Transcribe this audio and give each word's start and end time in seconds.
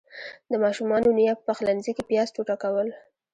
د 0.51 0.53
ماشومانو 0.63 1.09
نيا 1.19 1.33
په 1.37 1.43
پخلنځي 1.47 1.91
کې 1.95 2.03
پياز 2.09 2.27
ټوټه 2.35 2.55
کول. 2.63 2.87